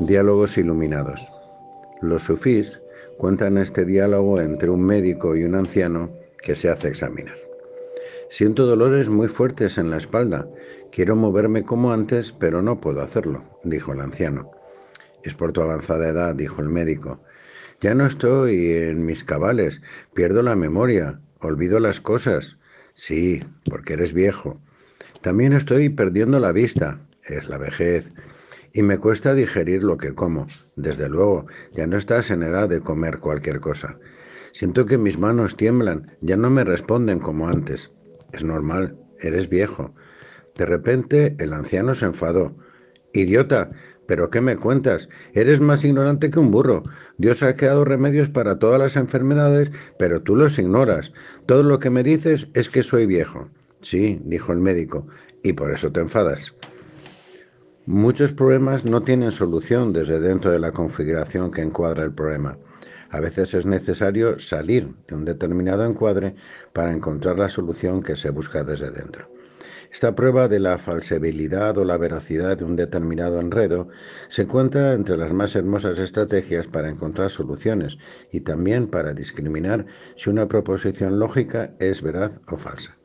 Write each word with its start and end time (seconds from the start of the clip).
Diálogos 0.00 0.56
iluminados. 0.56 1.30
Los 2.00 2.22
sufís 2.22 2.80
cuentan 3.18 3.58
este 3.58 3.84
diálogo 3.84 4.40
entre 4.40 4.70
un 4.70 4.82
médico 4.82 5.36
y 5.36 5.44
un 5.44 5.54
anciano 5.54 6.10
que 6.40 6.54
se 6.54 6.70
hace 6.70 6.88
examinar. 6.88 7.36
Siento 8.30 8.64
dolores 8.64 9.10
muy 9.10 9.28
fuertes 9.28 9.76
en 9.76 9.90
la 9.90 9.98
espalda. 9.98 10.48
Quiero 10.90 11.16
moverme 11.16 11.64
como 11.64 11.92
antes, 11.92 12.32
pero 12.32 12.62
no 12.62 12.78
puedo 12.80 13.02
hacerlo, 13.02 13.44
dijo 13.62 13.92
el 13.92 14.00
anciano. 14.00 14.50
Es 15.22 15.34
por 15.34 15.52
tu 15.52 15.60
avanzada 15.60 16.08
edad, 16.08 16.34
dijo 16.34 16.62
el 16.62 16.70
médico. 16.70 17.20
Ya 17.82 17.94
no 17.94 18.06
estoy 18.06 18.72
en 18.72 19.04
mis 19.04 19.22
cabales, 19.22 19.82
pierdo 20.14 20.42
la 20.42 20.56
memoria, 20.56 21.20
olvido 21.40 21.78
las 21.78 22.00
cosas. 22.00 22.56
Sí, 22.94 23.40
porque 23.66 23.92
eres 23.92 24.14
viejo. 24.14 24.62
También 25.20 25.52
estoy 25.52 25.90
perdiendo 25.90 26.38
la 26.38 26.52
vista, 26.52 27.00
es 27.24 27.50
la 27.50 27.58
vejez 27.58 28.08
y 28.72 28.82
me 28.82 28.98
cuesta 28.98 29.34
digerir 29.34 29.82
lo 29.82 29.96
que 29.96 30.14
como. 30.14 30.46
Desde 30.76 31.08
luego, 31.08 31.46
ya 31.72 31.86
no 31.86 31.96
estás 31.96 32.30
en 32.30 32.42
edad 32.42 32.68
de 32.68 32.80
comer 32.80 33.18
cualquier 33.18 33.60
cosa. 33.60 33.98
Siento 34.52 34.86
que 34.86 34.98
mis 34.98 35.18
manos 35.18 35.56
tiemblan, 35.56 36.16
ya 36.20 36.36
no 36.36 36.50
me 36.50 36.64
responden 36.64 37.18
como 37.18 37.48
antes. 37.48 37.92
Es 38.32 38.44
normal, 38.44 38.96
eres 39.20 39.48
viejo. 39.48 39.94
De 40.56 40.66
repente 40.66 41.36
el 41.38 41.52
anciano 41.52 41.94
se 41.94 42.06
enfadó. 42.06 42.56
Idiota, 43.12 43.70
¿pero 44.06 44.30
qué 44.30 44.40
me 44.40 44.56
cuentas? 44.56 45.08
Eres 45.34 45.60
más 45.60 45.84
ignorante 45.84 46.30
que 46.30 46.38
un 46.38 46.50
burro. 46.50 46.82
Dios 47.18 47.42
ha 47.42 47.54
creado 47.54 47.84
remedios 47.84 48.28
para 48.28 48.58
todas 48.58 48.80
las 48.80 48.96
enfermedades, 48.96 49.70
pero 49.98 50.22
tú 50.22 50.36
los 50.36 50.58
ignoras. 50.58 51.12
Todo 51.46 51.62
lo 51.62 51.78
que 51.78 51.90
me 51.90 52.02
dices 52.02 52.48
es 52.54 52.68
que 52.68 52.82
soy 52.82 53.06
viejo. 53.06 53.48
Sí, 53.82 54.20
dijo 54.24 54.52
el 54.52 54.58
médico, 54.58 55.06
y 55.42 55.54
por 55.54 55.72
eso 55.72 55.90
te 55.90 56.00
enfadas. 56.00 56.54
Muchos 57.92 58.32
problemas 58.32 58.84
no 58.84 59.02
tienen 59.02 59.32
solución 59.32 59.92
desde 59.92 60.20
dentro 60.20 60.52
de 60.52 60.60
la 60.60 60.70
configuración 60.70 61.50
que 61.50 61.60
encuadra 61.60 62.04
el 62.04 62.14
problema. 62.14 62.56
A 63.10 63.18
veces 63.18 63.52
es 63.52 63.66
necesario 63.66 64.38
salir 64.38 64.94
de 65.08 65.16
un 65.16 65.24
determinado 65.24 65.84
encuadre 65.84 66.36
para 66.72 66.92
encontrar 66.92 67.36
la 67.36 67.48
solución 67.48 68.00
que 68.00 68.14
se 68.14 68.30
busca 68.30 68.62
desde 68.62 68.92
dentro. 68.92 69.28
Esta 69.92 70.14
prueba 70.14 70.46
de 70.46 70.60
la 70.60 70.78
falsibilidad 70.78 71.76
o 71.78 71.84
la 71.84 71.96
veracidad 71.96 72.56
de 72.56 72.64
un 72.64 72.76
determinado 72.76 73.40
enredo 73.40 73.88
se 74.28 74.42
encuentra 74.42 74.92
entre 74.92 75.16
las 75.16 75.32
más 75.32 75.56
hermosas 75.56 75.98
estrategias 75.98 76.68
para 76.68 76.90
encontrar 76.90 77.28
soluciones 77.28 77.98
y 78.30 78.42
también 78.42 78.86
para 78.86 79.14
discriminar 79.14 79.84
si 80.14 80.30
una 80.30 80.46
proposición 80.46 81.18
lógica 81.18 81.72
es 81.80 82.02
veraz 82.02 82.40
o 82.46 82.56
falsa. 82.56 82.99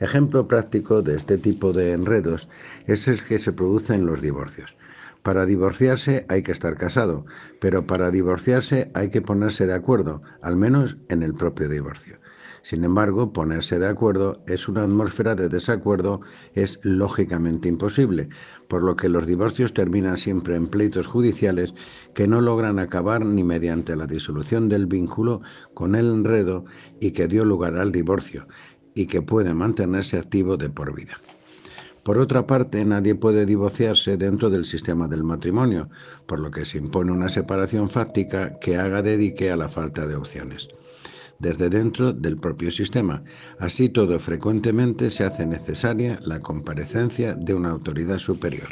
Ejemplo 0.00 0.46
práctico 0.46 1.02
de 1.02 1.16
este 1.16 1.38
tipo 1.38 1.72
de 1.72 1.92
enredos 1.92 2.48
es 2.86 3.06
el 3.06 3.22
que 3.22 3.38
se 3.38 3.52
produce 3.52 3.94
en 3.94 4.06
los 4.06 4.20
divorcios. 4.20 4.76
Para 5.22 5.46
divorciarse 5.46 6.26
hay 6.28 6.42
que 6.42 6.52
estar 6.52 6.76
casado, 6.76 7.24
pero 7.60 7.86
para 7.86 8.10
divorciarse 8.10 8.90
hay 8.94 9.08
que 9.08 9.22
ponerse 9.22 9.66
de 9.66 9.74
acuerdo, 9.74 10.20
al 10.42 10.56
menos 10.56 10.96
en 11.08 11.22
el 11.22 11.32
propio 11.32 11.68
divorcio. 11.68 12.18
Sin 12.64 12.82
embargo, 12.82 13.32
ponerse 13.32 13.78
de 13.78 13.86
acuerdo 13.86 14.42
es 14.46 14.68
una 14.68 14.84
atmósfera 14.84 15.34
de 15.34 15.50
desacuerdo, 15.50 16.20
es 16.54 16.80
lógicamente 16.82 17.68
imposible, 17.68 18.30
por 18.68 18.82
lo 18.82 18.96
que 18.96 19.10
los 19.10 19.26
divorcios 19.26 19.74
terminan 19.74 20.16
siempre 20.16 20.56
en 20.56 20.68
pleitos 20.68 21.06
judiciales 21.06 21.74
que 22.14 22.26
no 22.26 22.40
logran 22.40 22.78
acabar 22.78 23.24
ni 23.26 23.44
mediante 23.44 23.94
la 23.96 24.06
disolución 24.06 24.70
del 24.70 24.86
vínculo 24.86 25.42
con 25.74 25.94
el 25.94 26.10
enredo 26.10 26.64
y 27.00 27.12
que 27.12 27.28
dio 27.28 27.44
lugar 27.44 27.76
al 27.76 27.92
divorcio, 27.92 28.46
y 28.94 29.06
que 29.06 29.22
puede 29.22 29.54
mantenerse 29.54 30.18
activo 30.18 30.56
de 30.56 30.70
por 30.70 30.94
vida. 30.94 31.20
Por 32.02 32.18
otra 32.18 32.46
parte, 32.46 32.84
nadie 32.84 33.14
puede 33.14 33.46
divorciarse 33.46 34.16
dentro 34.16 34.50
del 34.50 34.64
sistema 34.64 35.08
del 35.08 35.24
matrimonio, 35.24 35.88
por 36.26 36.38
lo 36.38 36.50
que 36.50 36.64
se 36.64 36.78
impone 36.78 37.12
una 37.12 37.30
separación 37.30 37.88
fáctica 37.88 38.58
que 38.60 38.76
haga 38.76 39.00
dedique 39.00 39.50
a 39.50 39.56
la 39.56 39.68
falta 39.68 40.06
de 40.06 40.14
opciones 40.14 40.68
desde 41.38 41.68
dentro 41.68 42.12
del 42.12 42.36
propio 42.38 42.70
sistema. 42.70 43.22
Así 43.58 43.88
todo, 43.88 44.18
frecuentemente 44.18 45.10
se 45.10 45.24
hace 45.24 45.46
necesaria 45.46 46.18
la 46.22 46.40
comparecencia 46.40 47.34
de 47.34 47.54
una 47.54 47.70
autoridad 47.70 48.18
superior. 48.18 48.68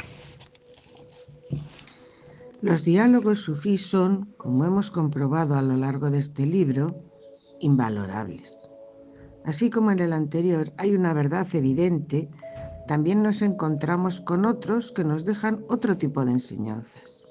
Los 2.61 2.83
diálogos 2.83 3.39
sufís 3.39 3.85
son, 3.85 4.33
como 4.37 4.65
hemos 4.65 4.89
comprobado 4.89 5.55
a 5.55 5.61
lo 5.61 5.75
largo 5.75 6.09
de 6.09 6.19
este 6.19 6.45
libro, 6.45 6.95
invalorables. 7.59 8.69
Así 9.45 9.69
como 9.69 9.91
en 9.91 9.99
el 9.99 10.13
anterior 10.13 10.71
hay 10.77 10.95
una 10.95 11.13
verdad 11.13 11.47
evidente, 11.53 12.29
también 12.87 13.23
nos 13.23 13.41
encontramos 13.41 14.21
con 14.21 14.45
otros 14.45 14.91
que 14.91 15.03
nos 15.03 15.25
dejan 15.25 15.65
otro 15.67 15.97
tipo 15.97 16.25
de 16.25 16.31
enseñanzas. 16.31 17.23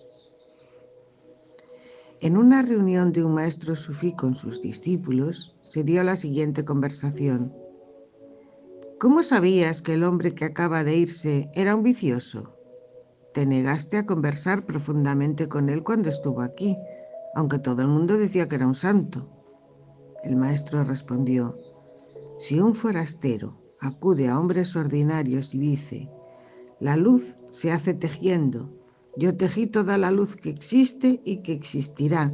En 2.21 2.37
una 2.37 2.63
reunión 2.63 3.13
de 3.13 3.25
un 3.25 3.35
maestro 3.35 3.75
sufí 3.75 4.15
con 4.15 4.37
sus 4.37 4.61
discípulos, 4.61 5.59
se 5.63 5.83
dio 5.83 6.03
la 6.05 6.17
siguiente 6.17 6.65
conversación. 6.65 7.53
¿Cómo 9.01 9.23
sabías 9.25 9.83
que 9.83 9.95
el 9.95 10.05
hombre 10.05 10.35
que 10.35 10.45
acaba 10.45 10.85
de 10.85 10.97
irse 10.97 11.51
era 11.55 11.75
un 11.75 11.83
vicioso? 11.83 12.57
Te 13.35 13.47
negaste 13.47 13.97
a 13.97 14.07
conversar 14.07 14.67
profundamente 14.67 15.49
con 15.49 15.69
él 15.69 15.83
cuando 15.83 16.11
estuvo 16.11 16.43
aquí, 16.43 16.77
aunque 17.35 17.59
todo 17.59 17.83
el 17.83 17.89
mundo 17.89 18.17
decía 18.17 18.47
que 18.47 18.55
era 18.55 18.67
un 18.69 18.75
santo. 18.75 19.27
El 20.23 20.37
maestro 20.37 20.85
respondió, 20.85 21.59
si 22.39 22.61
un 22.61 22.75
forastero 22.75 23.57
acude 23.81 24.29
a 24.29 24.39
hombres 24.39 24.77
ordinarios 24.77 25.55
y 25.55 25.59
dice, 25.59 26.09
la 26.81 26.97
luz 26.97 27.37
se 27.51 27.73
hace 27.73 27.95
tejiendo, 27.95 28.71
yo 29.17 29.37
tejí 29.37 29.67
toda 29.67 29.99
la 29.99 30.11
luz 30.11 30.37
que 30.37 30.51
existe 30.51 31.21
y 31.25 31.43
que 31.43 31.53
existirá. 31.53 32.33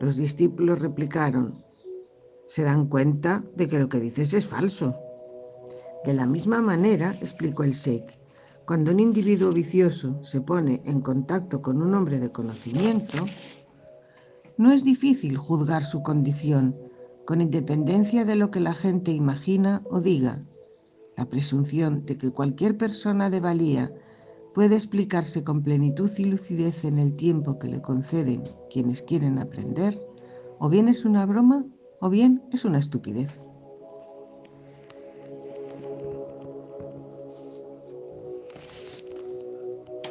Los 0.00 0.16
discípulos 0.16 0.78
replicaron, 0.78 1.62
se 2.46 2.62
dan 2.62 2.86
cuenta 2.88 3.44
de 3.54 3.68
que 3.68 3.78
lo 3.78 3.88
que 3.88 4.00
dices 4.00 4.32
es 4.32 4.46
falso. 4.46 4.96
De 6.04 6.14
la 6.14 6.26
misma 6.26 6.60
manera, 6.60 7.16
explicó 7.20 7.64
el 7.64 7.72
Sheikh, 7.72 8.18
cuando 8.66 8.92
un 8.92 9.00
individuo 9.00 9.52
vicioso 9.52 10.22
se 10.22 10.40
pone 10.40 10.80
en 10.84 11.00
contacto 11.00 11.60
con 11.60 11.82
un 11.82 11.94
hombre 11.94 12.18
de 12.18 12.32
conocimiento, 12.32 13.24
no 14.56 14.72
es 14.72 14.84
difícil 14.84 15.36
juzgar 15.36 15.84
su 15.84 16.02
condición 16.02 16.74
con 17.26 17.40
independencia 17.40 18.24
de 18.24 18.36
lo 18.36 18.50
que 18.50 18.60
la 18.60 18.74
gente 18.74 19.10
imagina 19.10 19.82
o 19.84 20.00
diga. 20.00 20.40
La 21.16 21.26
presunción 21.26 22.04
de 22.06 22.18
que 22.18 22.30
cualquier 22.30 22.76
persona 22.76 23.30
de 23.30 23.40
valía 23.40 23.92
puede 24.52 24.76
explicarse 24.76 25.42
con 25.42 25.62
plenitud 25.62 26.10
y 26.16 26.24
lucidez 26.24 26.84
en 26.84 26.98
el 26.98 27.16
tiempo 27.16 27.58
que 27.58 27.68
le 27.68 27.80
conceden 27.80 28.44
quienes 28.70 29.02
quieren 29.02 29.38
aprender, 29.38 29.98
o 30.58 30.68
bien 30.68 30.88
es 30.88 31.04
una 31.04 31.26
broma 31.26 31.64
o 32.00 32.10
bien 32.10 32.42
es 32.52 32.64
una 32.64 32.78
estupidez. 32.78 33.43